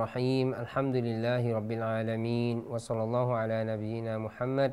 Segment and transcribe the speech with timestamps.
[0.00, 4.72] الرحيم الحمد لله رب العالمين وصلى الله على نبينا محمد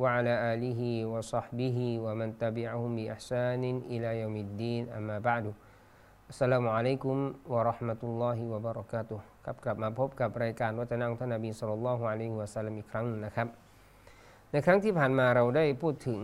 [0.00, 0.80] وعلى آله
[1.12, 3.62] وصحبه ومن تبعهم بإحسان
[3.92, 5.52] إلى يوم الدين أما بعد
[6.32, 7.16] السلام عليكم
[7.52, 13.48] ورحمة الله وبركاته ครับกลับมาพบกับรายการวัฒนังท่านนบีสุลต่านละฮ์อะลัยฮิวะสัลลัมอีกครั้งนะครับ
[14.50, 16.20] ในครั้งที่ผ่านมาเราได้พูดถึง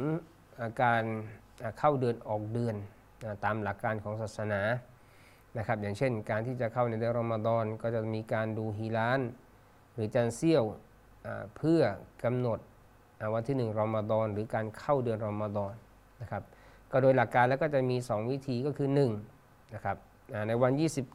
[0.82, 1.04] การ
[1.78, 2.76] เข้าเดือนออกเดือน
[3.44, 4.60] ตามหลักการของศาสนา
[5.57, 9.19] นะครับอย่างเช่นการที่จะเข้าในเดือนรอมฎอนก็จะมีการดูฮีลาน
[9.93, 10.63] หรือจันเซียว
[11.57, 11.81] เพื่อ
[12.23, 12.59] กำหนด
[13.33, 15.73] วันที่1รอมฎอนหรือการเข้าเดือนรอมฎอน
[16.21, 16.43] นะครับ
[16.91, 18.89] ก็โดยหลักการแล้วก็จะมี 2 วิธีก็คือ
[19.29, 19.97] 1นะครับ
[20.47, 20.71] ในวัน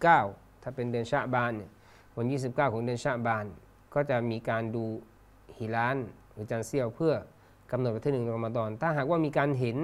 [0.07, 1.71] 29 ถ้าเป็นเดือนชาบานเนี่ย
[2.17, 3.45] วัน 29 ของเดือนชาบาน
[3.95, 4.85] ก็จะมีการดู
[5.57, 5.97] ฮีลาน
[6.33, 7.13] หรือจันเซียวเพื่อ
[7.73, 9.79] กำหนดวันที่1รอมฎอน ถ้าหากว่ามีการเห็น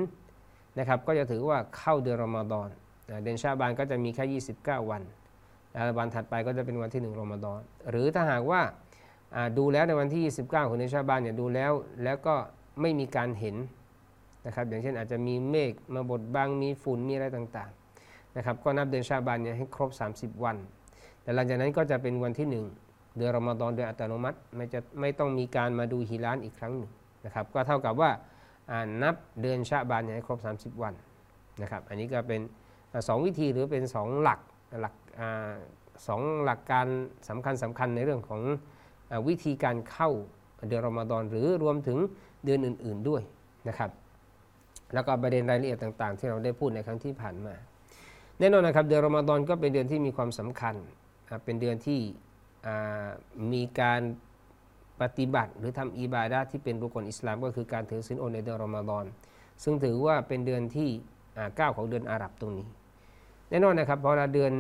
[0.78, 2.68] นะครับก็จะถือว่าเข้าเดือนรอมฎอน
[3.22, 5.02] เดือนชาบานก็จะมีแค่ 29 วัน
[5.72, 7.60] แล้ววันถัดไปก็จะเป็นวันที่1รอมฎอน
[7.90, 8.60] หรือถ้าหากว่า
[9.58, 11.72] ดูแล้วในวันที่ 29 ของเดือนชาบานเนี่ยดูแล้ว
[12.04, 12.34] แล้วก็
[12.80, 13.56] ไม่มีการเห็น
[14.46, 20.56] นะครับอย่างเช่นอาจจะมีเมฆมาบดบังมีฝุ่นมีอะไรต่างๆนะครับก็นับเดือนชาบานเนี่ยให้ครบ 30 วัน
[21.22, 22.48] แต่หลังจากนั้นก็จะเป็นวันที่
[22.82, 26.90] 1 เดือนรอมฎอนโดยอัตโนมัติไม่จะไม่ต้องมีการมาดูฮิลานอีกครั้งหนึ่ง
[27.24, 28.10] นะครับก็เท่ากับว่า
[29.02, 30.94] นับเดือนชาบานให้ครบ 30 วัน
[31.62, 32.40] นะครับอันนี้ก็เป็น
[33.08, 34.40] สองวิธีหรือเป็นสองหลัก
[34.80, 34.94] หลัก
[36.06, 36.86] สองหลักการ
[37.28, 38.40] สำคัญสำคัญในเรื่องของ
[39.10, 40.10] อวิธีการเข้า
[40.68, 41.98] เดือนรอมฎอนหรือรวมถึง
[42.44, 43.22] เดือนอื่น ๆด้วย
[43.68, 43.90] นะครับ
[44.94, 47.54] แล้วก็ประเด็นรายละเอียดต่างๆ ที่เราได้พูดในครั้งที่ผ่านมา
[48.38, 50.74] แน่นอนนะครับเดือนรอมฎอนก็เป็นเดือนที่มีความสำคัญ
[51.44, 52.00] เป็นเดือนที่
[53.52, 54.00] มีการ
[55.00, 59.04] ปฏิบัติหรือทำอิบาดะที่เป็นรุกลอิสลาม ก็คือการถือศีลอดในเดือนรอมฎอน
[59.64, 60.88] ซึ่งถือว่าเป็นเดือนที่
[61.34, 62.66] 9ของเดือนอาหรับตรงนี้
[63.52, 64.52] แน่นอนนะครับพอเราเดือน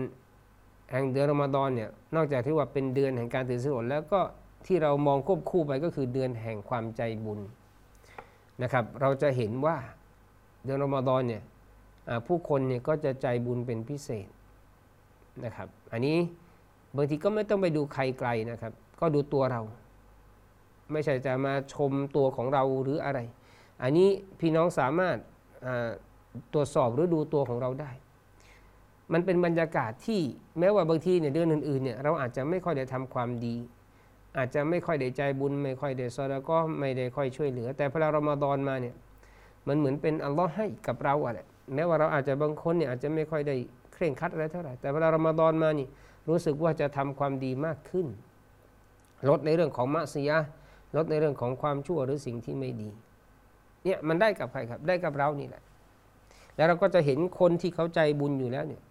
[0.90, 4.20] แห่งเดือนรอมฎอนเนี่ยนอกจากที่ว่าเป็นเดือนแห่งการถือศีลอดแล้วก็
[4.66, 7.40] ที่เรามองควบคู่ไปก็คือเดือนแห่งความใจบุญ
[8.62, 9.76] นะครับเราจะเห็นว่า
[10.64, 11.42] เดือนรอมฎอนเนี่ย
[12.26, 14.28] ผู้คนเนี่ยก็จะใจบุญเป็นพิเศษ
[15.44, 16.16] นะครับอันนี้
[16.96, 19.60] บางทีก็ไม่ต้องไปดูใครไกลนะครับ ก็ดูตัวเรา
[20.92, 23.20] ไม่ใช่จะมาชมตัวของเราหรืออะไร
[23.82, 24.08] อันนี้
[24.40, 25.16] พี่น้องสามารถ
[26.52, 27.90] ตรวจสอบหรือดูตัวของเราได้
[29.12, 30.20] มันเป็นบรรยากาศที่
[30.58, 33.56] แม้ว่าบางทีเนี่ยเดือนอื่นๆเนี่ยเราอาจจะไม่ค่อยได้ทำความดี
[34.38, 38.94] อาจจะไม่ค่อยได้ใจบุญ ไม่ค่อยได้ซอดก็ไม่ได้ค่อยช่วยเหลือ แต่พอเรามาดอนมาเนี่ย
[39.68, 43.56] มันเหมือนเป็นอัลลอฮ์ให้กับเราอะแหละแม้ว่าเราอาจจะบางคนเนี่ยอาจจะไม่ค่อยได้
[43.92, 45.86] เคร่งคัดอะไรเท่าไหร่แต่พอเรามาดอนมานี่
[46.28, 48.06] รู้สึกว่าจะทำความดีมากขึ้น
[49.28, 50.38] ลดในเรื่องของมัสยา
[50.96, 52.88] ลดในเรื่องของความชั่วหรือสิ่งที่ไม่ดี
[53.84, 55.62] เนี่ยมันได้กับใครครับได้กับเรานี่แหละ
[56.56, 58.82] แล้วเราก็จะเห็นคนที่เขาใจบุญอยู่แล้วเนี่ย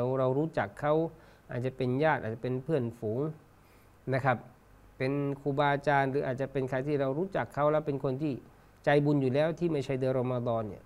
[0.00, 0.94] เราเรารู้จักเขา
[1.50, 3.20] อาจจะเป็นญาติอาจจะเป็นเพื่อนฝูง
[4.14, 4.36] นะครับ
[4.98, 8.32] เป็นครูบาอาจารย์หรืออาจจะเป็นใครที่เรารู้จักเขาแล้วเป็นคนที่
[8.84, 10.82] ใจบุญอยู่แล้วที่ไม่ใช่เดือนรอมฎอนเนี่ย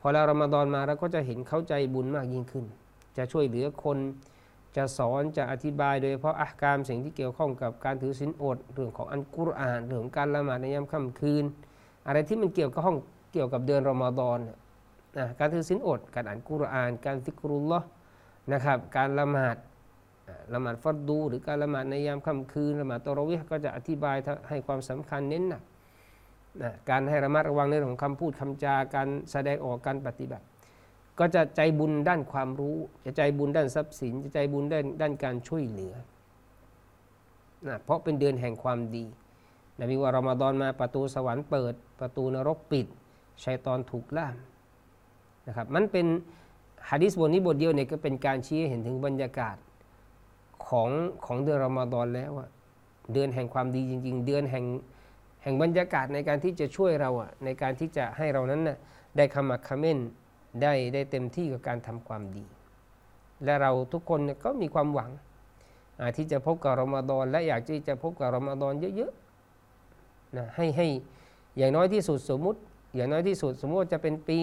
[0.00, 2.64] พอเรารอมฎอนมาเราก็จะเห็นเขาใจบุญมากยิ่งขึ้น
[3.16, 3.98] จะช่วยเหลือคน
[4.76, 11.44] จะสอนจะอธิบายโดยเฉพาะอาการสิ่งที่เกี่ยวข้องกับการถือศีลอดเรื่องของอันกุรอานเรื่องการละหมาดในยามค่ำคืน
[12.06, 12.96] อะไรที่มันเกี่ยวกับห้อง
[13.32, 14.38] เกี่ยวกับเดือนรอมฎอน
[15.18, 17.86] นะการถือศีลอด การอ่านกุรอาน การฟิกรุลลอฮ์
[18.52, 19.56] นะครับ การละหมาด
[20.54, 24.16] ละหมาดฟัดดู หรือการละหมาดในยามค่ำคืนละหมาดตอรวิก็จะอธิบาย
[24.48, 25.62] ให้ความสำคัญเน้นนะ
[26.62, 30.44] นะการให้ระมัดระวังในเรื่องของคำพูดคำจาการแสดงออกการปฏิบัติ
[31.18, 35.94] ก็จะใจบุญด้านความรู้ จะใจบุญด้านทรัพย์สิน จะใจบุญด้านด้านการช่วยเหลือ
[37.66, 39.04] นะเพราะเป็นเดือนแห่งความดี
[39.80, 42.86] นบีว่ารอมฎอนมาประตูสวรรค์เปิด ประตูนรกปิด
[43.44, 44.36] ชัยตอนถูกล่าม
[45.46, 46.06] นะครับมันเป็น
[46.90, 49.56] ฮะดิษบทนี้บทเดียวเนี่ยก็เป็นการชี้เห็นถึงบรรยากาศ
[50.66, 50.90] ของ
[51.26, 52.48] ของเดือนรอมฎอนแล้วอะ
[53.12, 54.64] เดือนแห่งความดีจริง ๆ เดือนแห่ง
[55.42, 58.78] แห่งบรรยากาศในการที่จะช่วยเราอะในการที่จะให้เรานั้นน่ะ
[59.16, 59.98] ได้ขมักขม้น
[60.62, 62.44] ได้ได้เต็มที่กับการทำความดี
[63.44, 65.10] และเราทุกคนก็มีความหวัง
[66.16, 70.88] ที่จะพบกับรอมฎอนและอยากที่จะพบกับรอมฎอนเยอะๆนะให้ให้
[71.56, 72.60] อย่างน้อยที่สุดสมมุติ
[72.94, 74.40] อย่างน้อยที่สุดสมมติจะเป็นปี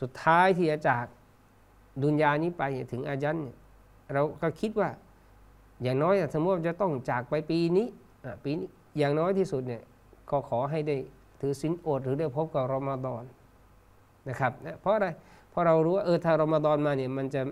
[0.00, 1.06] สุดท้ายที่จะจาก
[2.02, 2.62] ดุนยานี้ไป
[2.92, 3.38] ถึงอายัน
[4.12, 4.90] เราก็คิดว่า
[5.82, 7.86] อย่างน้อยสมมติจะต้องจากไปปีนี้
[8.44, 9.82] ปีนี้อย่างน้อยที่สุดเนี่ย
[10.30, 10.96] ก็ขอให้ได้
[11.40, 13.24] ถือสินอดหรือได้พบกับรอมฎอน
[14.28, 15.08] นะครับเพราะอะไร
[15.50, 17.42] เพราะเรารู้ว่าเออถ้ารอมฎอนมาเนี่ยมันจะ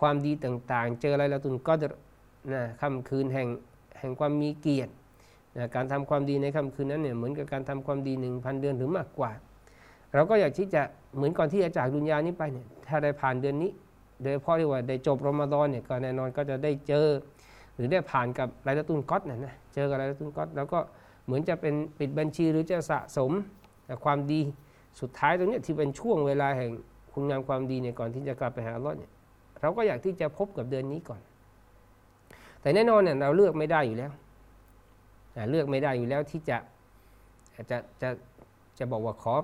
[0.00, 1.88] ความดีต่างๆ เจออะไรเราตุนก็จะ
[2.52, 3.48] นะค่ำคืนแห่ง
[3.98, 4.92] แห่งความมีเกียรติ
[5.56, 9.30] นะการทำความดีในค่ำคืนนั้นเนี่ยเหมือนกับการทำความดีหนึ่งพันเดือนหรือมากกว่า
[10.14, 10.82] เราก็อยากที่จะ
[11.16, 13.70] เหมือนก่อนที่จะจากดุนยานี้ไปเนี่ยถ้าได้ผ่านเดือนนี้
[14.22, 17.06] โดยเฉพาะที่ว่าได้จบรอมฎอนเนี่ยก็แน่นอนก็จะได้เจอ
[17.74, 20.78] หรือได้ผ่านกับไลลาตุนก๊อตนะนะเจอกับไลลาตุนก๊อตแล้วก็
[21.26, 23.32] เหมือนจะเป็นปิดบัญชีหรือจะสะสม
[24.04, 24.40] ความดี
[25.00, 26.70] สุดท้ายตรงนี้ที่เป็นช่วงเวลาแห่ง
[27.12, 29.12] คุณงามความดีเนี่ยก่อนที่จะกลับไปหาลอฮ์เนี่ย
[29.60, 31.20] เราก็อยากที่จะพบกับเดือนนี้ก่อน
[32.60, 34.12] แต่แน่นอนเนี่ยเราเลือกไม่ได้อยู่แล้ว
[35.50, 36.58] เลือกไม่ได้อยู่แล้วที่จะ
[37.70, 38.08] จะจะ
[38.78, 39.34] จะบอกว่าขอ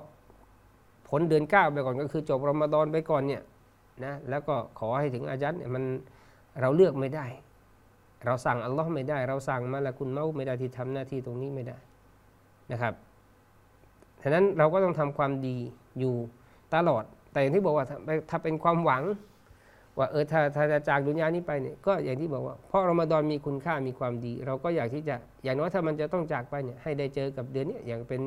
[1.09, 3.41] ผลเดือนเก้าไปก่อนก็คือจบรอมฎอนไปก่อนเนี่ย
[4.05, 5.83] นะแล้วก็ขอให้ถึงอาจันเนี่ยมัน
[6.61, 7.25] เราเลือกไม่ได้
[8.25, 11.77] เราสั่งอัลลอฮ์ไม่ได้ เราสั่งมาละคุณเมาไม่ได้ที่ทำหน้าที่ตรงนี้ไม่ได้
[12.71, 12.93] นะครับ
[14.23, 15.57] ฉะนั้นเราก็ต้องทำความดี
[15.99, 16.15] อยู่
[16.75, 17.85] ตลอด แต่อย่างที่บอกว่า
[18.29, 19.03] ถ้าเป็นความหวัง
[19.97, 28.21] ว่าเออถ้าถ้าจะจากดุนยานี้ไปเนี่ยก็อย่างที่บอกว่าเพราะรอมฎอนมีคุณค่ามีความดี เราก็อยากที่จะอย่างน้อยถ้ามันจะต้องจากไปเนี่ยให้ได้เจอกับเดือนนี้อย่างเป็น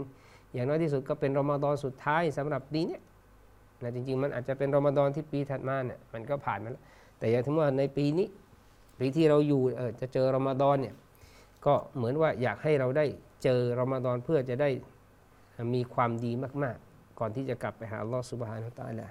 [0.55, 2.99] อย่างน้อยที่สุดก็เป็นรอมฎอนสุดท้ายสำหรับปีนี้
[3.83, 6.83] นะจริงๆ มันอาจจะเป็นรอมฎอนที่ปีถัดมาเนี่ยมันก็ผ่านมาแล้ว
[7.19, 8.29] แต่อย่างที่ว่าในปีนี้
[8.99, 10.95] ปีที่เราอยู่เออจะเจอรอมฎอนเนี่ย
[11.67, 13.07] ก็เหมือนว่าอยากให้เราได้
[13.43, 14.71] เจอรอมฎอนเพื่อจะได้
[15.75, 19.09] มีความดีมาก ๆ ก่อนที่จะกลับไปหาลอสุบฮานาตาลา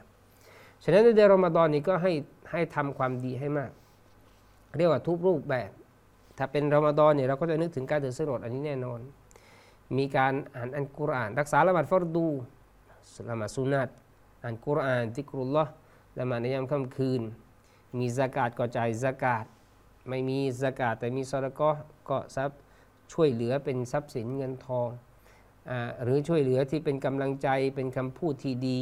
[0.83, 2.11] ฉะนั้นในเดือนรอมฎอนนี้ก็ให้
[2.51, 3.71] ให้ทำความดีให้มาก
[4.77, 5.69] เรียกว่าทุกรูปแบบ
[6.37, 8.99] ถ้าเป็นรอมฎอนเนี่ยเราก็จะนึกถึงการถือสนดอันนี้แน่นอน
[9.97, 12.27] มีการอ่านอันกุรอานรักษาละหมาดฟรดู
[13.29, 13.89] ละหมาดสุนัต
[14.43, 15.71] อ่านกุรอานทิกรุลลอฮ์
[16.19, 17.21] ละหมาดในยามค่ำคืน
[17.99, 19.45] มีสกาดก็จ่ายสกาด
[20.09, 21.69] ไม่มีสกาดแต่มีซอดก็
[22.09, 22.59] ก็ทรัพย์
[23.13, 24.89] ช่วยเหลือเป็นทรัพย์สินเงินทอง
[25.69, 25.71] อ
[26.03, 28.79] หรือช่วยเหลือที่เป็นกำลังใจเป็นคำพูดที่ดี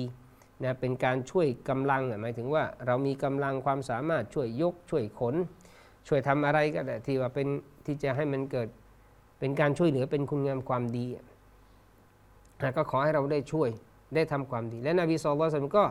[0.64, 5.36] นะเป็นการช่วยกำลังหมายถึงว่าเรามีกำลังความสามารถช่วยยกช่วยขน
[6.08, 7.48] ช่วยทำอะไรก็ได้ที่ว่าเป็น
[7.86, 8.70] ที่จะให้มันเกิด
[9.46, 11.06] เป็นการช่วยเหลือเป็นคุณงามความดี
[12.78, 13.70] ก็ขอให้เราได้ช่วย
[14.16, 15.84] ได้ทำความดี และนบีสุลต่านก็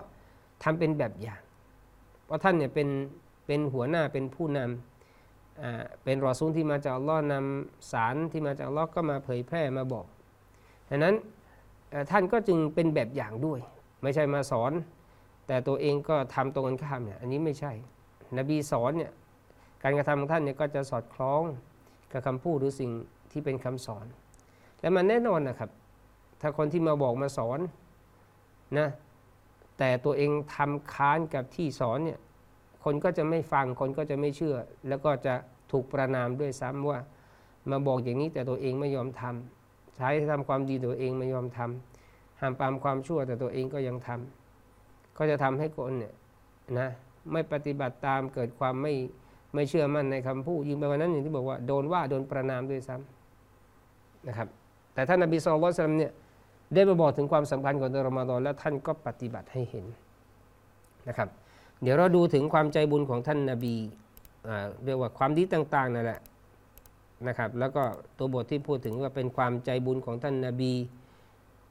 [0.63, 1.41] ทำเป็นแบบอย่าง
[2.25, 2.89] เพราะท่านเนี่ยเป็น
[3.47, 10.07] เป็นหัวหน้าเป็นผู้นำเป็นรอซูลที่มาจากอัลลอฮ์นำสารที่มาจากอัลลอฮ์ก็มาเผยแพร่มาบอก
[10.89, 11.15] ดังนั้น
[12.11, 13.61] ท่านก็จึงเป็นแบบอย่างด้วย
[14.03, 14.73] ไม่ใช่มาสอน
[15.47, 17.73] แต่ตัวเองก็ทำตรงกันข้ามเนี่ยอันนี้ไม่ใช่
[18.39, 19.13] นบีสอนเนี่ย
[19.83, 21.43] การกระทำของท่านเนี่ยก็จะสอดคล้อง
[22.13, 22.91] กับคำพูดหรือสิ่ง
[23.35, 24.07] ที่เป็นคำสอน
[24.81, 25.71] และมันแน่นอนนะครับ
[26.41, 27.59] ถ้าคนที่มาบอกมาสอน
[28.79, 28.89] นะ
[29.79, 32.21] แต่ตัวเองทำค้านกับที่สอนเนี่ย
[32.85, 34.57] คนก็จะไม่ฟังคนก็จะไม่เชื่อ
[34.89, 35.35] แล้วก็จะ
[35.73, 36.99] ถูกประนามด้วยซ้ำว่า
[37.71, 46.15] มาบอกอย่างนี้แต่ตัวเองไม่ยอมทำใช้ทำความดีตัวเองไม่ยอมทำห้ามปามความชั่วแต่ตัวเองก็ยังทำก็จะทำให้คนเนี่ย
[46.79, 46.89] นะ
[47.33, 48.95] ไม่ปฏิบัติตามเกิดความไม่
[49.55, 53.24] ไม่เชื่อมั่นในคำพูดยิ่งไปกว่านั้นอย่างที่บอกว่าโดนว่าโดนประนามด้วยซ้ำ
[54.29, 54.49] นะครับ
[54.95, 56.13] แต่ท่านนบีสุลต่านเนี่ย
[56.75, 59.87] ได้มาบอกถึงความสำคัญของเดือนรอมฎอนแล้วท่านก็ปฏิบัติให้เห็น
[61.09, 61.29] นะครับ
[61.83, 63.75] เดี๋ยวเราดูถึงความใจบุญของท่านนาบี
[64.85, 66.21] เรียกว่าความดีต่างๆนั่นแหละ
[67.29, 67.83] นะครับ แล้วก็
[68.19, 70.73] ตัวบทที่พูดถึงว่าเป็นความใจบุญของท่านนาบี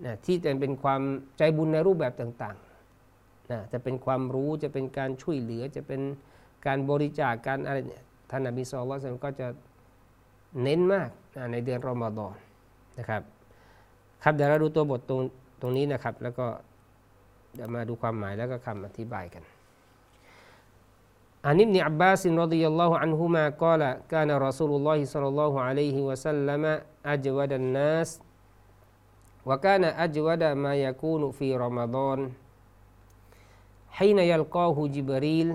[0.06, 1.02] นะที่จะเป็นความ
[1.38, 6.02] ใจบุญในรูปแบบต่างๆนะจะเป็นความรู้จะเป็นการช่วยเหลือจะเป็น
[6.66, 9.48] การบริจาคการอะไรเนี่ยท่านนาบีสุลต่านก็จะ
[10.63, 11.09] เน้นมาก
[11.53, 12.35] ในเดือนรอมฎอน
[12.99, 13.23] นะครับ
[14.23, 15.21] ครับเดี๋ยวเราดูตัวบทตรง
[15.61, 16.47] ตรงนี้นะครับ แล้วก็
[17.55, 19.43] เดี๋ยวมาดูความหมายแล้วก็คำอธิบายกัน
[21.45, 26.65] อันนี้นอับบาสินรดิยัลลอฮุอันฮุมากล่าวกานรอสูลุลลอฮิสัลลัลลอฮุอะลัยฮิวะสัลลัม
[27.11, 28.11] อัจวัดันนัส
[29.49, 32.33] وكان أجود ما يكون في رمضان
[33.91, 35.49] حين يلقاه جبريل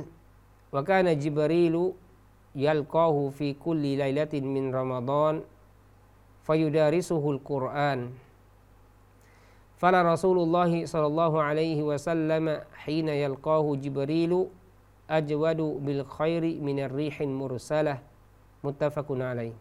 [0.73, 1.75] وكان جبريل
[2.54, 5.42] يلقاه في كل ليلة من رمضان
[6.42, 8.10] فيدارسه القرآن.
[9.78, 14.46] فلا رسول الله صلى الله عليه وسلم حين يلقاه جبريل
[15.10, 17.98] أجود بالخير من الريح المرسلة
[18.64, 19.52] متفق عليه.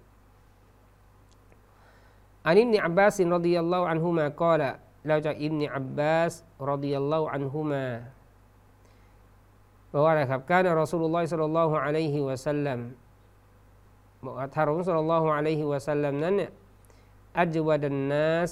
[2.45, 4.61] عن ابن عباس رضي الله عنهما قال
[5.05, 8.16] لا ابن عباس رضي الله عنهما.
[9.91, 12.79] บอกว่าอะไรครับการอัลสุลลัลสัลลัลลอฮุอะลัยฮิวะสัลลัม
[14.25, 16.51] บอกว่าท่านรอสุลลัลลอฮุอะลัยฮิวะสัลลัมนั้นเนี่ย
[17.39, 18.51] อัจวดันนัส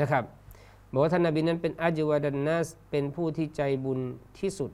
[0.00, 0.24] นะครับ
[0.92, 4.00] บอกว่าท่านนบีนั้นเป็นอัจวดันนัสเป็นผู้ที่ใจบุญ
[4.38, 4.70] ที่สุด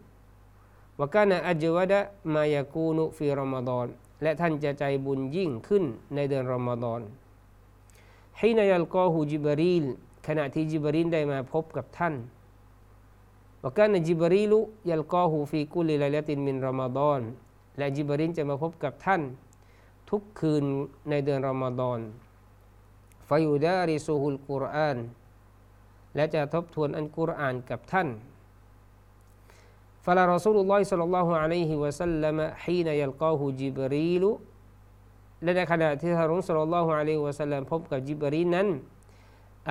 [0.99, 2.01] ว่าการอัจวดะ
[2.35, 3.87] มายากูนุฟีรอมฎอน
[4.23, 5.85] และท่านจะใจบุญยิ่งขึ้น
[6.15, 7.01] ในเดือนรอมฎอน
[8.39, 9.85] ให้นายลกอฮูจิบรีล
[10.27, 12.15] ขณะที่จิบรีลได้มาพบกับท่าน
[13.62, 14.60] ว่าการจิบรีลุ
[14.90, 17.22] ยัลกอฮูฟีกุลิลลตินมินรอมฎอน
[17.78, 19.22] และจิบรีลจะมาพบกับท่าน
[20.10, 20.64] ทุกคืน
[21.10, 22.00] ในเดือนรอมฎอน
[23.28, 24.98] ฟายูดาริซูฮุลกุรอาน
[26.16, 28.10] และจะทบทวนอันกุรอานกับท่าน
[30.06, 34.24] ฟ فلا رسول الله صلى الله عليه وسلم حين يلقاه جبريل
[35.44, 38.68] และในขณะที่ท่านรุสลลอฮุอะลัยฮิวะสัลลัมพบกับจิบรีนนั้น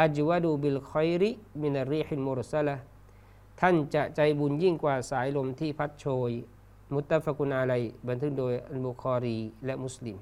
[0.00, 1.30] อัจวะดูบิลคอยริ
[1.62, 2.76] มินารีฮินมุรสละ
[3.60, 6.30] ท่านจะใจบุญยิ่งกว่าสายลมที่พัดโชย
[6.92, 7.72] มุตตะฟกุนอะไร
[8.08, 10.16] บันทึกโดยอัลบุคอรีและมุสลิม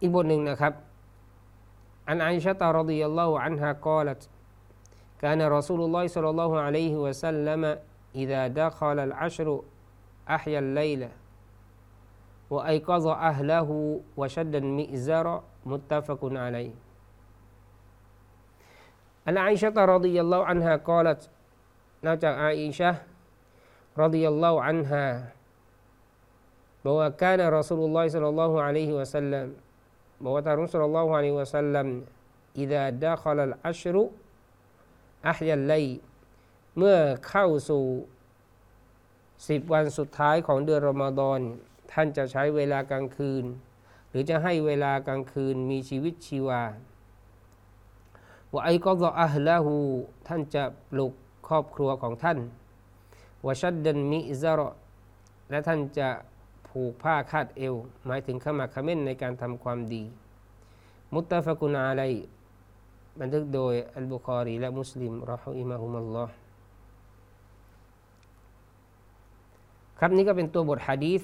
[0.00, 0.72] อีกบทหนึ่งนะครับ
[2.08, 4.36] อันอิชะตารดิยัลลอฮุอันฮะกล่าว
[5.22, 7.62] كان رسول الله صلى الله عليه وسلم
[8.14, 9.48] إذا دخل العشر
[10.28, 11.08] أحيا الليل
[12.50, 15.26] وأيقظ أهله وشد المئزر
[15.66, 16.74] متفق عليه
[19.31, 21.21] อันอาอิชะตารดิยัลลอฮอันฮากอลัต
[22.05, 22.91] นอกจากอาอิชะ
[24.01, 25.05] รดิยัลลอฮอันฮา
[26.83, 29.45] บอกว่าการรัสูลุลลอฮิสัลลัลลอฮุอะลัยฮิวะสัลลัม
[30.21, 31.87] บอกว่าตารุสัลลัลลอฮุอะลัยฮิวะสัลลัม
[32.59, 34.03] อิดะดะขลัลอัชรุ
[35.27, 35.73] อัพยัลไล
[36.77, 36.97] เมื่อ
[37.29, 37.83] เข้าสู่
[39.49, 41.39] สิบวันสุดท้ายของเดือนรอมฎอน
[41.91, 43.43] ท่านจะใช้เวลากลางคืน
[44.09, 46.63] หรือจะให้เวลากลางคืนมีชีวิตชีวา
[48.53, 49.73] ว่าไอ้ก็อัลละหู
[50.27, 51.13] ท่านจะปลุก
[51.47, 52.37] ครอบครัวของท่าน
[53.45, 54.59] วชัดดันมิซาร
[55.49, 56.09] และท่านจะ
[56.67, 60.03] ผูกผ้าคาดเอว หมายถึงขมักขม้นในการทำความดี
[61.13, 62.03] มุตตะฟกุนอะไร
[63.19, 66.33] บันทึกโดยอัลบุคอรีและมุสลิมรอฮอิมะฮุมัลลอฮ์
[69.99, 71.21] ครับนี้ก็เป็นตัวบทฮะดีษ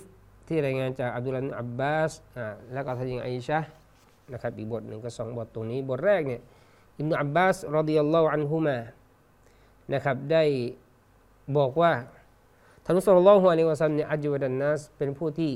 [0.48, 2.12] ที่รายงานจากอับดุลลาห์อับบาส
[2.74, 3.60] และก็ท่ายิงอิชะ
[4.32, 6.42] นะครับอีกบทหนึ่งก็สองบทตรงนี้บทแรกเนี่ย
[6.98, 8.77] อิบนุอับบาสรดิยัลลอฮุอันฮุมา
[9.94, 10.44] นะครับได้
[11.58, 11.92] บอกว่า
[12.84, 15.51] ท่านสุลต่านละฮ์อะลัยวะซัลลัมเนี่ยอัจวดันนัสเป็นผู้ที่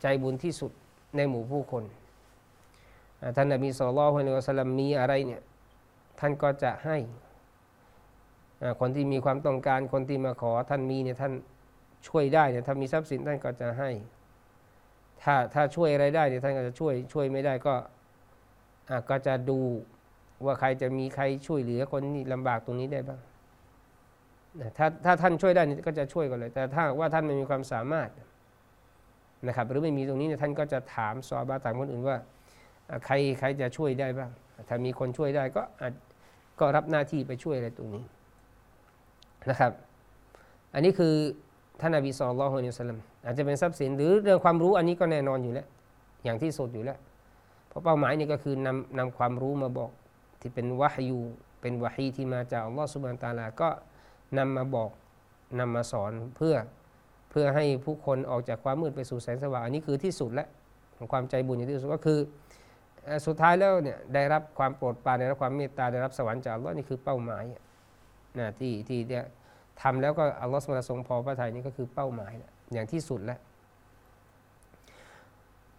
[0.00, 0.72] ใจบุญที่สุด
[1.16, 1.84] ในหมู่ผู้คน
[3.36, 5.42] ท่านนบีสุลต่านละฮ์อะลัยวะซัลลัมมีอะไรเนี่ย
[6.20, 6.96] ท่านก็จะให้
[8.80, 11.32] คนที่มีความต้องการคนที่มาขอท่านมีเนี่ยท่าน
[12.08, 13.90] ช่วยได้เนี่ยถ้ามีทรัพย์สินท่านก็จะให้
[15.22, 17.74] ถ้าถ้าช่วยอะไรได้เนี่ยท่านก็จะช่วยช่วยไม่ได้ก็
[19.10, 19.58] ก็จะดู
[20.44, 23.20] ว่าใครจะมีใครช่วยเหลือคนนี้ลำบากตรงนี้ได้บ้าง
[24.78, 28.08] ถ้าถ้าท่านช่วยได้ก็จะช่วยกันเลย แต่ถ้าว่าท่านไม่มีความสามารถ
[29.46, 32.16] นะครับ หรือไม่มีตรงนี้เนี่ยท่านก็จะถามซอบาถามคนอื่นว่า
[33.06, 34.30] ใครใครจะช่วยได้บ้าง
[34.68, 35.92] ถ้ามีคนช่วยได้ก็อาจ
[36.60, 38.02] ก็รับหน้าที่ไปช่วยอะไรตรงนี้
[39.50, 39.72] นะครับ
[40.74, 41.14] อันนี้คือ
[41.80, 45.66] ท่านอบีสุลต่านละฮ์สลัมอาจจะเป็นทรัพย์สินหรือเรื่องความรู้อันนี้ก็แน่นอนอยู่แล้ว
[46.24, 46.98] อย่างที่สุดอยู่แล้ว
[47.68, 49.90] เพราะเป้าหมายนี่ก็คือนำนำความรู้มาบอก
[50.40, 51.20] ที่เป็นวะฮยู
[51.60, 53.68] เป็นวะฮีที่มาจากอัลลอฮ์สุบานตาลาก็
[54.38, 54.90] นำมาบอก
[55.58, 56.54] นำมาสอนเพื่อ
[57.30, 60.48] เพื่อให้ผู้คนออกจากความมืดไปสู่แสงสว่างอันนี้คือที่สุดแล้ว
[60.96, 62.18] ของความใจบุญอย่างที่สุดก็คือ
[63.26, 67.44] สุดท้ายแล้วเนี่ยได้รับความโปรดปรานได้รับความเมตตาได้รับสวรรค์จากอัลลอฮ์นี่คือเป้าหมาย
[68.38, 69.24] นะที่ที่เนี่ย
[69.82, 72.32] ทำแล้วก็อัลลอฮฺสุลทรงพอพระทัยนี่ก็คือเป้าหมาย
[72.72, 73.38] อย่างที่สุดแล้ว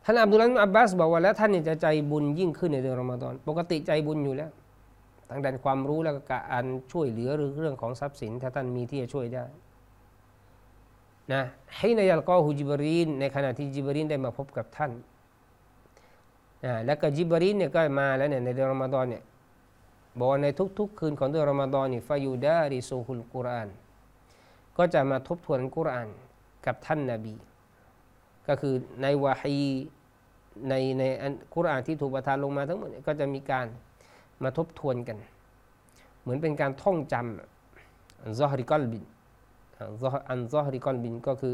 [0.10, 4.52] านอับดุลลาห์อับบาสบอกว่าแล้วท่านจะใจบุญยิ่งขึ้นในเดือนรอมฎอนปกติใจบุญอยู่แล้ว
[5.30, 9.46] ทางด้านความรู้แล้วก็การช่วยเหลือหรือเรื่องของทรัพย์สิน ถ้าท่านมีที่จะช่วยได้
[11.34, 11.42] นะ
[11.78, 14.92] ให้ในยัลกอฮูจิบรีนในขณะที่จิบรีนได้มาพบกับท่าน
[16.66, 19.24] นะแล้วก็จิบรีนเนี่ยก็มาแล้วเนี่ยในเดือนรอมฎอนเนี่ย
[20.20, 20.48] บอกใน
[20.80, 23.70] ทุก ๆ คืนของเดือนรอมฎอนนี่ฟายูดาริซูฮุลกุรอาน
[24.78, 26.10] ก็จะมาทบทวนกุรอาน
[26.66, 27.36] กับท่านนาบี
[28.48, 29.58] ก็คือในวาฮี
[30.68, 31.04] ในใน
[31.54, 33.66] กุรานที่ถูกประทานลงมาทั้งหมดก็จะมีการ
[34.44, 35.18] มาทบทวนกัน
[36.22, 39.04] เหมือนเป็นการท่องจำซอฮริกอลบิน
[40.30, 41.54] อันซอฮริกอลบินก็คือ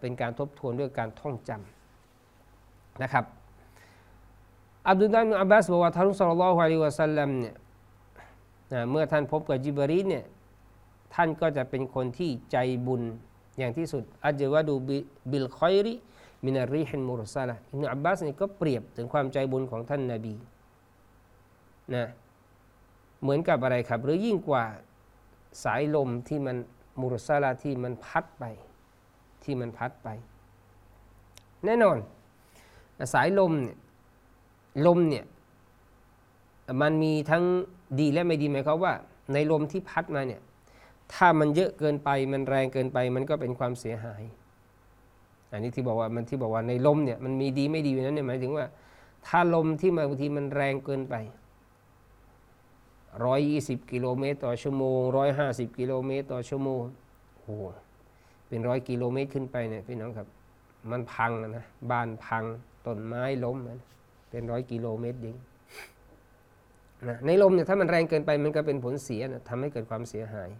[0.00, 3.24] เป็นการทบทวนด้วยการท่องจำนะครับ
[4.88, 7.54] อับดุลลาห์อับบาสบอกว่าท่านสุลต่านลฮ์อะลัยวะสัลลัมเนี่ย
[8.90, 10.24] เมื่อท่านพบกับจิบรีลเนี่ย
[11.14, 12.56] ท่านก็จะเป็นคนที่ใจ
[12.86, 13.02] บุญ
[13.58, 20.34] อย่างที่สุดأجود بالخير من الريح المرسلة อิบนุอับบาสนี่ก็เปรียบถึงความใจบุญของท่านนบี
[21.94, 22.06] นะ
[23.22, 24.64] เหมือนกับอะไรครับ หรือยิ่งกว่า
[25.64, 26.56] สายลมที่มัน
[27.00, 28.44] مرسلة ที่มันพัดไป
[29.44, 30.08] ที่มันพัดไป
[31.64, 31.98] แน่นอน
[33.14, 33.78] สายลมเนี่ย
[34.86, 35.24] ลมเนี่ย
[36.82, 37.44] มันมีทั้ง
[38.00, 38.92] ดีและไม่ดีไหมครับว่า
[39.32, 40.40] ในลมที่พัดมาเนี่ย
[41.14, 44.22] ถ้ามันเยอะเกินไปมันแรงเกินไป มันก็เป็นความเสียหาย
[45.56, 48.64] อันนี้ที่บอกว่ามันที่บอกว่าในลมเนี่ยมันมีดีไม่ดีอยู่นั้นเนี่ยหมายถึงว่า
[49.26, 51.14] ถ้าลมที่มาบางทีมันแรงเกินไป
[53.24, 56.80] ร้อยยี่สิบกิโลเมตรต่อชั่วโมงร้อยห้าสิบกิโลเมตรต่อชั่วโมง
[57.40, 57.56] โอ้
[58.48, 60.26] เป็นร้อยกิโลเมตรขึ้นไปเนี่ยพี่น้องครับ
[60.90, 62.44] มันพังนะบ้านพัง
[62.86, 63.78] ต้นไม้ล้มนะ
[64.30, 65.36] เป็นร้อยกิโลเมตรยิง
[67.08, 70.50] นะในลมเนี่ยถ้ามันแรงเกินไปมันก็เป็นผลเสียนะทำให้เกิดความเสียหาย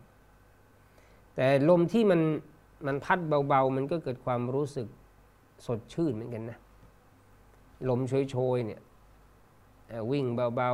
[1.36, 2.20] แต่ลมที่มัน
[2.86, 3.18] มันพัด
[3.48, 4.88] เบาๆ มันก็เกิดความรู้สึก
[5.66, 6.58] สดชื่นเหมือนกันนะ
[7.88, 8.80] ลมโชยๆเนี่ย
[10.10, 10.24] วิ่ง
[10.56, 10.70] เบา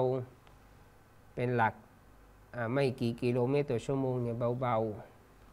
[0.66, 1.74] ๆ เป็นหลัก
[2.72, 4.76] ไม่กี่กิโลเมตรต่อชั่วโมงเนี่ยเบา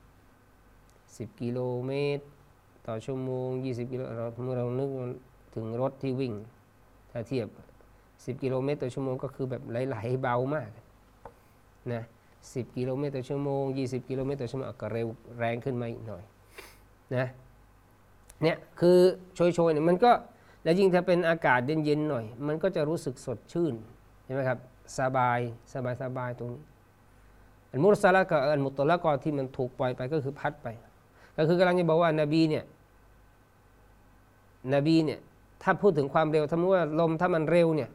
[0.10, 2.24] ๆ 10 กิโลเมตร
[2.88, 4.90] ต่อชั่วโมง 20 กิโลเราเมื่อเรานึก
[5.56, 6.34] ถึงรถที่วิ่ง
[7.12, 7.48] ถ้าเทียบ
[7.96, 10.70] 10 กิโลเมตรต่อชั่วโมงก็คือแบบไหลๆเบามาก
[11.94, 12.04] นะ
[12.40, 15.08] 10 กิโลเมตรต่อชั่วโมง 20 กิโลเมตรต่อชั่วโมงก็เร็ว
[15.40, 16.24] แรงขึ้นมาอีกหน่อย
[17.18, 17.28] นะ
[18.44, 18.98] เนี่ยคือ
[19.36, 20.12] โชยๆเนี่ยมันก็
[20.64, 23.74] แล้วยิ่งถ้าเป็นอากาศเย็นๆหน่อย มันก็จะรู้สึกสดชื่น
[24.26, 24.60] ใช่ไหมครับ
[24.98, 25.40] สบาย
[25.74, 26.62] สบายสบายตรงนี้
[27.72, 30.68] อันมุสลิกับอันมุตละกอที่มันถูกปล่อยไปก็คือพัดไป
[31.38, 32.64] ก็คือกำลังจะบอกว่านบีเนี่ย
[34.74, 35.20] นบีเนี่ย
[35.64, 37.90] ถ้าพูดถึงความเร็วถ้ามว่าลมถ้ามันเร็วเนี่ย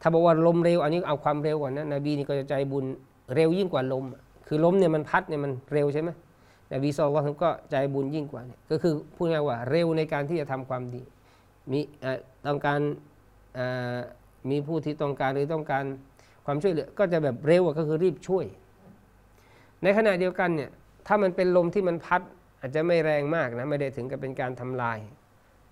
[0.00, 2.84] ถ้าบอกว่าลมเร็ว อันนี้เอาความเร็วก่อนนะนบีนี่ก็จะใจบุญ
[3.34, 4.04] เร็วยิ่งกว่าลม
[4.48, 6.10] คือลมเนี่ยมันพัดเนี่ยมันเร็วใช่ไหม
[6.72, 11.02] นบีสุลต่านก็ใจบุญยิ่งกว่าเนี่ยก็คือพูดง่ายว่าเร็วในการที่จะทำความดี
[11.72, 11.80] มี
[12.46, 12.80] ต้องการ
[14.50, 15.84] มีผู้ที่ต้องการหรือต้องการ
[16.46, 18.44] ความช่วยเหลือก็จะแบบเร็วก็คือรีบช่วย
[19.82, 20.70] ในขณะเดียวกันเนี่ย
[21.06, 22.22] ถ้ามันเป็นลมที่มันพัด
[22.60, 24.98] อาจจะไม่แรงมากนะไม่ได้ถึงกับเป็นการทำลาย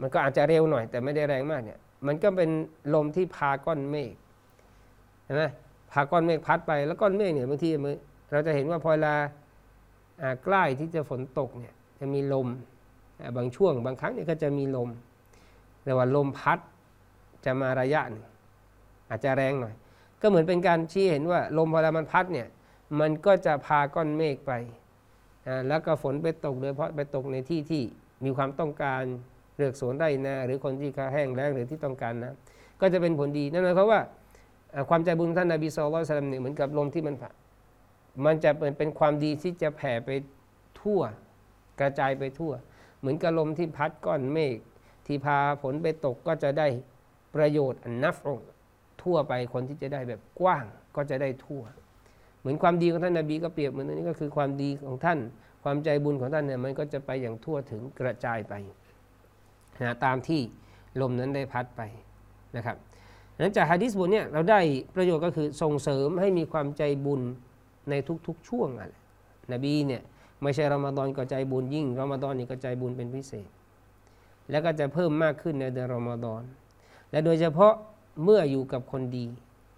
[0.01, 2.51] มันก็อาจจะเร็วหน่อย แต่ไม่ได้แรงมากเนี่ยมันก็เป็น
[2.95, 4.13] ลมที่พาก้อนเมฆ
[5.25, 5.45] เห็นไหม
[5.93, 7.71] พาก้อนเมฆพัดไปแล้วก้อนเมฆเนี่ยบางที
[8.33, 9.15] เราจะเห็นว่าพอเวลา
[10.45, 12.49] ใกล้ที่จะฝนตกเนี่ยจะมีลม
[13.37, 14.89] บางช่วงบางครั้งเนี่ยก็จะมีลม
[15.85, 16.59] แต่ว่าลมพัด
[17.45, 18.25] จะมาระยะหนึ่ง
[19.11, 19.75] อาจจะแรงหน่อย
[20.21, 22.49] ก็เหมือนเป็นการชี้เห็นว่าลมพอลามันพัดเนี่ย
[23.01, 24.53] มันก็จะพาก้อนเมฆไป
[25.69, 27.83] แล้วก็ฝนไปตกโดยเฉพาะไปตกในที่ที่
[28.25, 29.03] มีความต้องการ
[29.57, 32.35] เลือกสวนไร่นาหรือคนที่ขาแห้งแล้งหรือที่ต้องการนะ
[32.81, 34.01] ก็จะเป็นผลดีนั่นหมายความว่า
[34.89, 37.33] ความใจบุญท่านนบีสุลต่านเนี่ยเหมือนกับลมที่มันพัด
[38.25, 40.11] มันจะเป็นเป็นความดีที่จะแผ่ไป
[40.81, 41.01] ทั่ว
[41.81, 42.53] กระจายไปทั่ว
[42.99, 44.57] เหมือนกับลมที่พัดก้อนเมฆ
[45.07, 46.69] ที่พาฝนไปตกก็จะได้
[47.35, 48.15] ประโยชน์อันนับ
[49.03, 50.65] ทั่วไปคนที่จะได้แบบกว้าง
[50.97, 51.63] ก็จะได้ทั่ว
[52.41, 55.19] เหมือนความดีของท่านนาบีก็เปรียบเหมือนนี้ก็คือความดีของท่าน
[55.63, 58.55] ความใจบุญของท่านเนี่ยมันก็จะไปอย่างทั่วถึงกระจายไป
[59.83, 60.41] นะตามที่
[61.01, 61.83] ลมนั้นได้พัดไป
[62.57, 62.77] นะครับ
[63.35, 64.61] ดังนั้นจากฮะดิษบทเนี่ยเราได้
[64.95, 67.23] ประโยชน์ก็คือส่งเสริมให้มีความใจบุญ
[67.91, 67.95] ใน
[68.27, 68.95] ทุกๆ ช่วงอะไร
[69.53, 70.03] นบีเนี่ย
[70.43, 73.49] ไม่ใช่รอมฎอนก็ใจบุญยิ่งรอมฎอนนี่ก็ใจบุญเป็นพิเศษ
[74.51, 76.43] แล้วก็จะเพิ่มมากขึ้นในเดือนรอมฎอน
[77.11, 77.75] และโดยเฉพาะ
[78.25, 79.27] เมื่ออยู่กับคนดี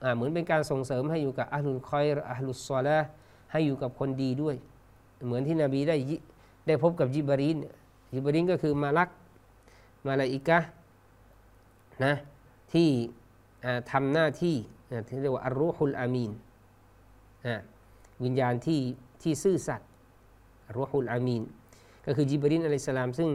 [0.02, 2.98] อ่าเหมือนเป็นการส่งเสริมให้อยู่กับอัลลุลคอยอัลลุซอลา
[3.52, 4.56] ให้อยู่กับคนดีด้วย
[5.24, 6.16] เหมือนที่นบีได้ยิ
[6.66, 7.56] ได้พบกับจิบรีน
[8.12, 9.08] จิบรีนก็คือมาลัก
[10.06, 10.58] มาลาอิกะ
[12.04, 12.14] นะ
[12.72, 12.88] ที่
[13.90, 14.56] ทำหน้าที่
[15.08, 16.30] ที่เรียกว่าอัลรุฮุลอามีน
[17.46, 17.56] อ่า
[18.24, 18.80] วิญญาณที่
[19.22, 19.88] ที่ซื่อสัตย์
[20.66, 21.42] อัลรุฮุลอามีน
[22.06, 23.30] ก็คือจิบรีนอะลัยสลาม ซึ่ง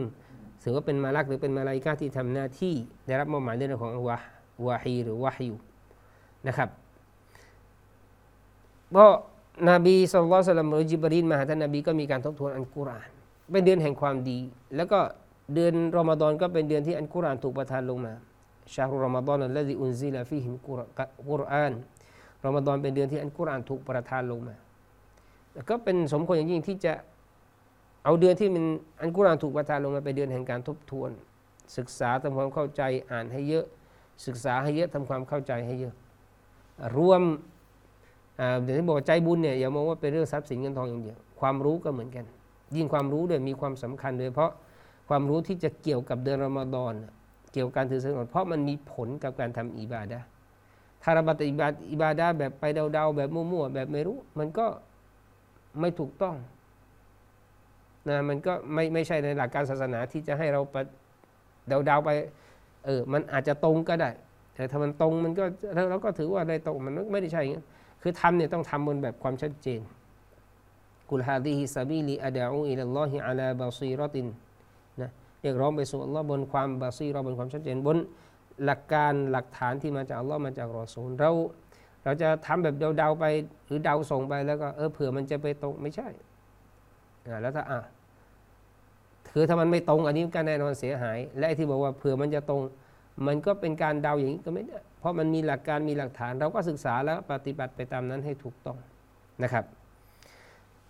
[0.62, 2.74] ถือว่าเป็นมาลักหรือเป็นมาลาอิกาที่ทำหน้าที่
[3.06, 4.18] ได้รับมอบหมายในเรื่องของวะ
[4.66, 5.56] วาฮีหรือวะฮยู
[6.46, 6.68] นะครับ
[8.90, 9.12] เพราะ
[9.70, 13.08] นบีสุลต่านสลัมหรือจิบรีนมาหาท่านนบีก็มีการทบทวนอัลกุรอาน
[13.52, 14.38] เป็นเดือนแห่งความดี
[14.76, 15.00] แล้วก็
[15.54, 18.12] เดือนรอมฎอนก็เป็นเดือนที่อัลกุรอานถูกประทานลงมา
[18.74, 21.72] ชาฮุรอมฎอนอัลลซีอุนซิลาฟีฮิมกุรอาน
[22.46, 24.56] รอมฎอนเป็นเดือนที่อัลกุรอานถูกประทานลงมา
[25.54, 26.92] แล้วก็เป็นสมควรอย่างยิ่งที่จะ
[28.04, 28.64] เอาเดือนที่มัน
[29.00, 31.10] อันกุรานถูกประทานลงมาเป็นเดือนแห่งการทบทวน
[31.76, 33.64] ศึกษาทำความเข้าใจอ่านให้เยอะ
[34.26, 35.94] ศึกษาให้เยอะทำความเข้าใจให้เยอะ
[36.96, 37.22] รวม
[38.62, 42.24] เดี๋ยวที่บอกว่าใจบุญเนี่ยอย่ามองว่าเป็นเรื่องทรัพย์สินเงินทองอย่างเดียวความรู้ก็เหมือนกัน
[42.76, 44.52] ยิ่งความรู้ด้วยมีความสำคัญโดยเฉพาะ
[45.08, 46.94] ความรู้ที่จะเกี่ยวกับเดือนรอมฎอน
[47.52, 50.20] เกี่ยวกับการถือศีลอดเพราะมันมีผลกับการทำอิบาดะ
[51.02, 54.66] ถ้าเราปฏิบัติอิบาดะแบบไปเดาๆแบบมั่วๆแบบไม่รู้ มันก็
[55.80, 56.36] ไม่ถูกต้อง
[58.08, 60.76] นะมันก็ไม่ไม่ใช่ในหลักการศาสนาที่จะให้เราป
[61.86, 62.10] เดาๆไป
[62.84, 64.10] เออมันอาจจะตรงก็ได้
[64.54, 65.44] แต่ถ้ามันตรงมันก็
[65.90, 67.66] เราก็ถือว่าได้ตรงมันไม่ได้ใช่อย่างนั้น
[68.02, 69.80] คือทำเนี่ยต้องทำบนแบบความชัดเจน
[71.10, 74.26] กุลฮาดีฮิซาบีลีอาดาอูอิลลอฮิอาลาบาซีรอติน
[75.00, 75.10] นะ
[75.42, 77.96] เรียกร้องไปสู่อัลลอฮ์บนความบาซีรอบนความชัดเจนบน
[78.64, 81.30] หลักการหลักฐานที่มาจากอัลลอฮ์มาจากรอซูลเรา
[82.04, 83.24] เราจะทำแบบเดาๆไป
[83.66, 86.08] หรือเดาส่งไปแล้วก็เออเผื่อมันจะไปตรงไม่ใช่
[87.26, 87.80] อ่าแล้วถ้าอะ
[89.32, 92.60] คือถ้ามันไม่ตรง อันนี้ก็แน่นอนเสียหาย และไอที่บอกว่าเผื่อมันจะตรง
[93.26, 98.76] มันก็เป็นการเดาอย่างนี้ก็ไม่ได้เพราะมันมีหลักการมีหลักฐาน เราก็ศึกษาแล้วปฏิบัติไปตามนั้นให้ถูกต้อง
[99.42, 99.64] นะครับ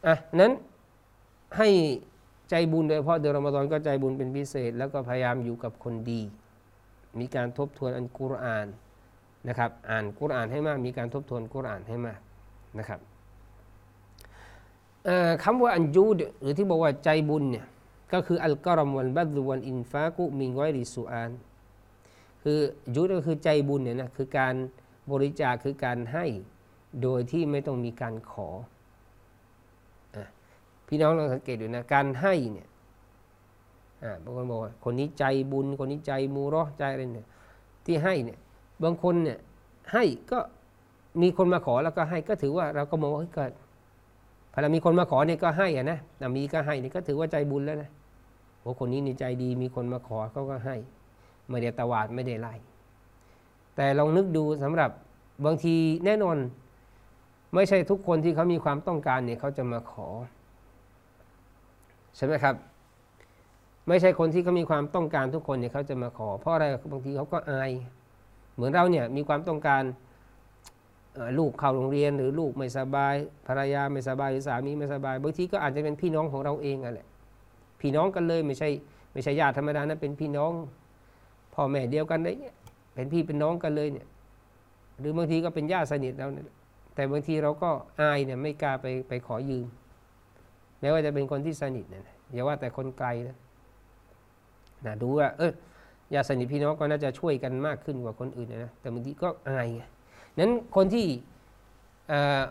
[0.06, 0.52] อะนั้น
[1.58, 1.68] ให้
[2.50, 6.20] ใจบุญโดยเฉพาะเดือนรอมฎอนก็ใจบุญเป็นพิเศษ แล้วก็พยายามอยู่กับคนดี
[7.18, 8.66] มีการทบทวนอันกุรอาน
[9.48, 12.20] นะครับอ่านกุรอานให้มาก มีการทบทวนกุรอานให้มาก
[12.78, 13.00] นะครับ
[15.44, 17.66] คำว่าอันยูดหรือที่บอกว่าใจบุญเนี่ย
[18.12, 21.30] ก็คืออัลกอรมวันบัดวันอินฟากุมิงไวริสุอาน
[22.42, 22.58] คือ
[22.94, 24.54] ยูดก็คือใจบุญเนี่ยนะคือการ
[25.10, 26.26] บริจาคคือการให้
[27.02, 28.48] โดยที่ไม่ต้องมีการขอ
[30.14, 30.16] อ
[30.86, 32.68] พี่น้องลองสังเกตดูนะการให้เนี่ย
[34.22, 37.28] บางคนบอกว่าคนนี้ใจบุญคนนี้ใจมูรอใจอะไรเนี่ย
[37.86, 38.38] ที่ให้เนี่ย
[38.82, 39.38] บางคนเนี่ย
[39.92, 40.38] ให้ก็
[41.22, 43.44] มีคนมาขอแล้วก็ให้ก็ถือว่าเราก็มองว่าเฮ้ยก็
[44.52, 47.90] พอเรามีคนมาขอเนี่ยก็ให้อะนะแต่มีก็ให้นี่ก็ถือว่าใจบุญแล้วนะ
[48.60, 50.76] โอ้คนนี้ในใจดีมีคนมาขอเขาก็ให้
[51.50, 52.54] ไม่ได้ตวาดไม่ได้ไล่
[53.76, 54.90] แต่ลองนึกดูสำหรับ
[55.44, 56.36] บางทีแน่นอน
[57.54, 60.06] ไม่ใช่ทุกคนที่เขามีความต้องการเนี่ยเขาจะมาขอ
[62.16, 62.54] ใช่ไหมครับ
[63.88, 67.70] ไม่ใช่คนที่เขามีความต้องการทุกคนเนี่ยเขาจะมาขอ เพราะอะไรบางทีเขาก็อาย
[68.54, 69.82] เหมือนเราเนี่ยมีความต้องการ
[71.38, 73.14] ลูกเข้าโรงเรียนหรือลูกไม่สบาย
[73.46, 77.06] ภรรยาไม่สบายหรือสามีไม่สบายบางทีก็อาจจะเป็นพี่น้องของเราเองอะแหละ
[77.80, 78.68] พี่น้องกันเลยไม่ใช่
[79.12, 80.52] ไม่ใช่ญาติธรรมดานะเป็นพี่น้อง
[81.54, 82.54] พ่อแม่เดียวกันเลยเนี่ย
[82.94, 84.06] เป็นพี่เป็นน้องกันเลยเนี่ย
[85.00, 86.46] หรือบางทีก็เป็นญาติสนิทเราเนี่ย
[86.94, 89.66] แต่บางทีเราก็อายเนี่ยไม่กล้าไปไปขอยืม
[90.80, 93.36] แม้ว่าจะเป็นคนที่สนิทเนี่ยอย่าว่าแต่คนไกลนะ
[94.86, 95.52] นะดูว่าเออ
[96.14, 99.82] ญาติสนิทพี่น้องก็น่าจะช่วยกันมากขึ้นกว่าคนอื่นนะแต่บางทีก็อายไง
[100.38, 101.06] นั้นคนที่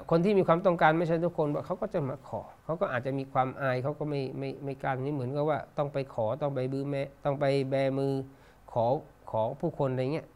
[0.10, 8.14] คนที่มีความต้องการไม่ใช่ทุกคนเขาก็จะมาขอ เขาก็อาจจะมีความอายเขาก็ไม่ไม่ไม่กล้ารนี่เหมือนกับว่าต้องไปขอต้องไปบื้อแม่ต้องไปแบมือ
[8.72, 8.86] ขอ
[9.32, 10.28] ขอผู้คนอะไรเงี้ย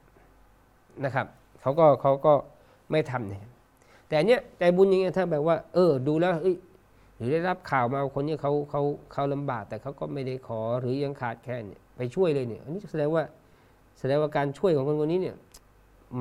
[1.06, 1.28] นะครับ
[1.62, 2.34] เขาก็เขาก็
[2.92, 3.42] ไม่ทำเนี่ย
[4.08, 6.34] แต่อันเนี้ยใจบุญอย่างเงี้ยถ้าแบบว่า เออ ดูแล้ว
[7.18, 8.82] หรือได้รับข่าวมาคนนี้เขาเขา
[9.14, 13.24] เขาลำบาก แต่เขาก็ไม่ได้ขอหรือยังขาดแคลนเนี่ยไปช่วยเลยเนี่ยอันนี้แสดงว่า
[14.00, 15.36] แสดงว่าการช่วยของคนคนนี้เนี่ย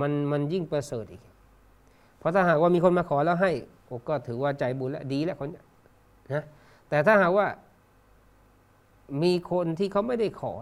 [0.00, 1.22] มันมันยิ่งประเสริฐอีก
[2.18, 3.52] เพราะถ้าหากว่ามีคนมาขอแล้วให้
[3.86, 5.64] โอ้ก็ถือว่าใจบุญแล้วดีแล้วคนเนี้ย
[6.32, 6.44] นะ
[6.88, 7.46] แต่ถ้าหากว่า
[9.22, 10.52] มีคนที่เขาไม่ได้ขอ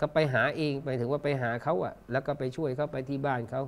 [0.00, 3.62] ก็ไปหาเองไปถึงว่าไปหาเขาอะแล้วก็ไปช่วยเขาไปที่บ้านเขา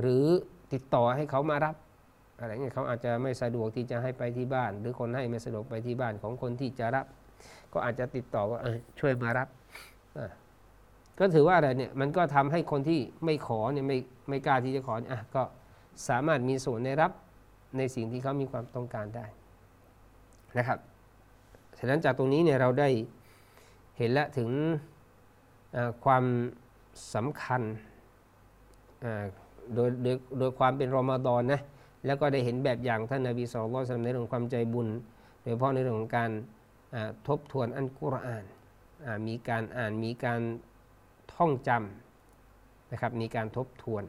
[0.00, 0.26] หรือ
[0.72, 1.74] ติดต่อให้เขามารับ
[2.38, 7.06] อะไรเงี้ยเขาอาจจะไม่สะดวกที่จะให้ไปที่บ้าน หรือคนให้ไม่สะดวกไปที่บ้านของคนที่จะรับ
[7.72, 8.58] ก็อาจจะติดต่อว่า
[9.00, 9.48] ช่วยมารับ
[11.18, 15.42] ก็ถือว่าอะไรเนี่ยมันก็ทำให้คนที่ไม่ขอเนี่ยไม่ไม่กล้าที่จะขอเนี่ยอะก็
[16.08, 17.12] สามารถมีส่วนในรับ
[17.76, 19.26] ในสิ่งที่เขามีความต้องการได้
[20.58, 20.78] นะครับ
[21.78, 22.88] ฉะนั้นจากตรงนี้เนี่ยเราได้
[23.98, 24.50] เห็นและถึง
[26.04, 26.24] ความ
[27.14, 27.62] สำคัญ
[29.74, 31.62] โดยโดยโดยความเป็นรอมฎอนนะ
[32.06, 34.88] แล้วก็ได้เห็นแบบอย่างท่านนบีสุลต่านในเรื่องความใจบุญ
[35.40, 36.30] โดยเฉพาะในเรื่องของการ
[37.28, 38.44] ทบทวนอันกุรอาน
[39.04, 40.40] อมีการอ่านมีการ
[41.34, 44.04] ท่องจำนะครับมีการทบทวน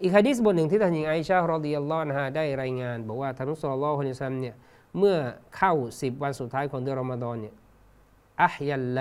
[0.00, 4.56] อีกฮะดีษบทหนึ่งที่ท่านหญิงไอชาฮ์รอดิยัลลอฮ์นะฮะได้รายงาน บอกว่าท่านนุสลลอฮุนิซัมเนี่ย
[4.98, 5.16] เมื่อ
[5.56, 7.54] เข้า 10 วันสุดท้ายของเดือนรอมฎอนเนี่ย
[8.42, 9.00] อัฮยัลไล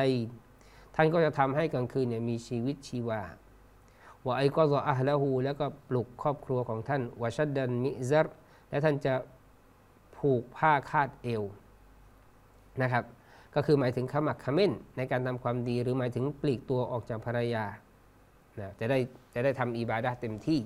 [0.96, 3.22] ท่านก็จะทำให้กลางคืนเนี่ยมีชีวิตชีวา
[4.26, 8.28] ว่าไอ้ก็รออัลละหูแล้วก็ปลุกครอบครัวของท่านวะชัดดันมิซัร
[8.70, 9.14] และท่านจะ
[10.18, 11.44] ผูกผ้าคาดเอว
[12.82, 13.04] นะครับ
[13.56, 17.66] ก็คือหมายถึงขมักขม้นในการทำความดีหรือหมายถึงปลีกตัวออกจากภรรยา
[18.60, 19.00] นะจะได้
[19.34, 20.60] จะได้ทำอิบาดะเต็มที่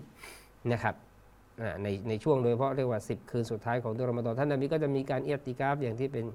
[0.72, 0.96] นะครับ
[1.84, 6.26] ในในช่วงโดยเฉพาะเรียกว่า 10 คืนสุดท้ายของเดือนรอมฎอนท่านนบีก็จะมีการเอียติกาฟอย่างที่เป็น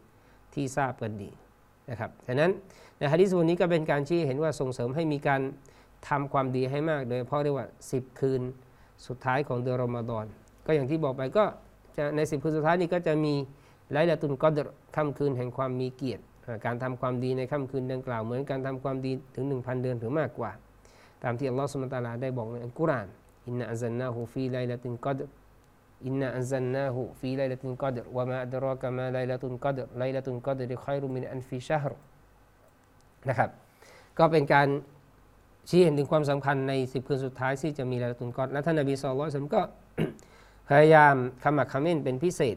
[0.55, 1.31] ที่ทราบกันดี
[1.91, 2.51] นะครับฉะนั้น
[2.99, 5.41] ในฮะดิษวันนี้ก็เป็นการชี้เห็นว่าส่งเสริมให้มีการ
[6.09, 8.43] ทำความดีให้มากโดยเฉพาะเรียกว่า 10 คืน
[9.07, 10.27] สุดท้ายของเดือนรอมฎอน
[10.67, 11.45] ก็อย่างที่บอกไปก็
[11.97, 13.35] จะใน 10 คืนสุดท้ายนี้ก็จะมี
[13.93, 16.23] ไลลาตุนกอดรค่ำคืนแห่งความมีเกียรติ
[16.67, 20.51] การทำความดีในค่ำคืนดังกล่าวเหมือนการทำความดีถึง 1,000 เดือนหรือมากกว่า
[21.23, 23.09] ตามที่อัลลอฮฺ سبحانه وتعالى ได้บอกในอัลกุรอาน
[23.47, 29.44] إنا أنزلناه في ليلة القدر إنا أنزلناه في ليلة القدر وما أدراك ما ليلة القدر
[29.44, 31.93] ليلة القدر خير من ألف شهر
[33.29, 33.51] นะครับ
[34.19, 34.69] ก็เป็นการ
[35.68, 39.62] ชี้ให้เห็นถึงความสำคัญใน 10 คืนสุดท้ายที่จะมีลาตุนกอดและท่านนบีสุลต่านก็
[40.68, 42.57] พยายามขมักเขม้นเป็นพิเศษ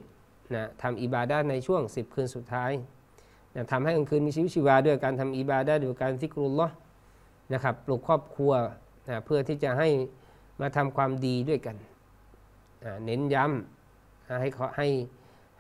[0.55, 2.71] นะทำอิบาดะห์ในช่วง 10 คืนสุดท้าย
[3.55, 6.75] นะทำให้กลางคืนมีชีวิตชีวาด้วยการทำอิบาดะห์ด้วยการ ذكر الله
[7.53, 8.51] นะครับปลุกครอบครัว
[9.09, 9.89] นะเพื่อที่จะให้
[10.61, 11.75] มาทำความดีด้วยกัน
[12.83, 14.87] อ่าเน้นย้ำให้ขาให้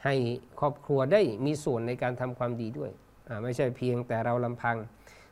[0.03, 0.15] ให้
[0.59, 2.91] ครอบครัวได้มีส่วนในการทำความดีด้วย
[3.43, 4.77] ไม่ใช่เพียงแต่เราลำพัง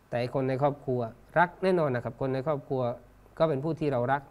[0.10, 1.02] แต่คนในครอบครัว
[1.39, 2.82] รักแน่นอนนะครับ คนในครอบครัว
[3.38, 4.22] ก็เป็นผู้ที่เรารัก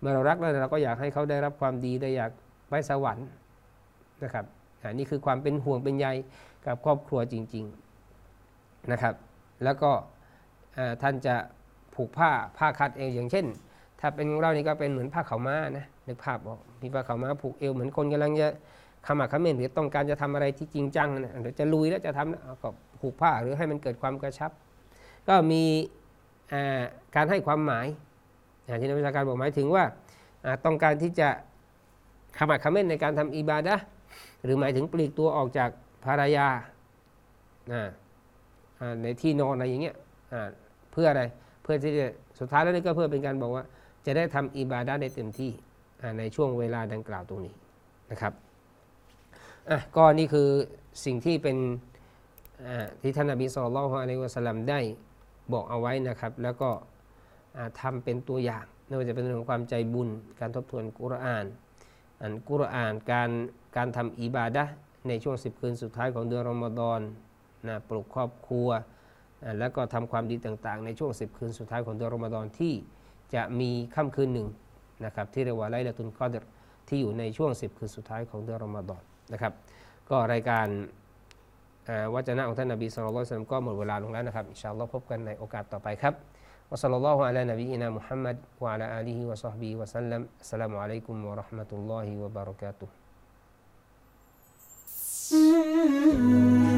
[0.00, 2.30] เมื่อเรารักแล้วเราก็อยากให้เขาได้รับความดีได้อยาก
[2.68, 3.26] ไปสวรรค์
[4.24, 4.44] นะครับ
[4.82, 6.06] อ่านี่คือความเป็นห่วงเป็นใย
[6.66, 7.64] กับครอบครัวจริง
[8.28, 9.14] ๆนะครับ
[9.64, 9.90] แล้วก็
[11.02, 11.34] ท่านจะ
[11.94, 13.46] ผูกผ้าผ้าคัดเอวอย่างเช่น
[14.00, 18.48] ถ้าเป็นของเรานี่ก็เป็นเหมือนผ้าขาวม้านะนึกภาพออกมีผ้าขาวม้าผูกเอวเหมือนคนกำลังจะ
[19.06, 24.50] ขมักขม้นหรือต้องการจะทำอะไรที่จริงจังเนี่ยหรือจะลุยแล้วจะทำก็ผูกผ้าหรือให้มันเกิดความกระชับ
[25.28, 25.62] ก็มี
[27.16, 29.84] การให้ความหมายาที่นักวิชาการบอกหมายถึงว่า
[30.64, 31.28] ต้องการที่จะ
[32.38, 33.74] ขมักขม้นในการทำอิบาดะ
[34.44, 35.70] หรือหมายถึงปลีกตัวออกจาก
[36.04, 36.48] ภรรยา
[39.02, 39.96] ในที่นอนอะไรอย่างเงี้ย
[40.92, 41.22] เพื่ออะไร
[41.62, 42.06] เพื่อที่จะ
[42.38, 43.64] สุดท้ายแล้วนี่ก็เพื่อเป็นการบอกว่า
[44.06, 45.50] จะได้ทำอิบาดะได้เต็มที่
[46.18, 47.54] ในช่วงเวลาดังกล่าวตรงนี้
[48.10, 48.32] นะครับ
[49.70, 50.48] อะก็นี่คือ
[51.04, 51.56] สิ่งที่เป็น
[53.02, 54.80] ที่ท่านนบีสุลต่านละฮ์อะลัยฮิวะสัลลัมได้
[55.54, 56.70] บอกเอาไว้นะครับ แล้วก็
[57.56, 60.08] อ่าทำเป็นตัวอย่างไม่ว่าจะเป็นเรื่องของความใจบุญ
[60.40, 61.44] การทบทวนกุรอาน
[62.20, 63.30] อ่านกุรอานการ
[63.76, 64.64] การทำอิบาดะ
[65.08, 67.00] ในช่วง 10 คืนสุดท้ายของเดือนรอมฎอน
[67.68, 68.68] นะปลุกครอบครัว
[69.58, 72.74] แล้วก็ทำความดีต่างๆ ในช่วง 10 คืนสุดท้ายของเดือนรอมฎอนที่
[73.34, 74.48] จะมีค่ำคืนหนึ่ง
[75.04, 76.36] นะครับที่เรียกว่าไลละตุนกอด
[76.88, 79.52] ที่อยู่ในช่วง 10 คืนสุดท้ายของเดือนรอมฎอนนะครับ
[80.10, 80.66] ก็รายการ
[82.14, 86.14] วจนะของท่านนบีสุลต่านก็หมดเวลาลงแล้วนะครับอินชาอัลลอฮ์พบกันในโอกาสต่อไปครับ
[86.70, 96.69] วะซัลลัลลอฮุอะลัยนบีอินามุฮัมมัดวะอะลาอาลีฮิวะซอฮบีวะสัลลัมอัสสลามุอะลัยกุมวะเราะห์มะตุลลอฮิวะบะเราะกาตุฮ์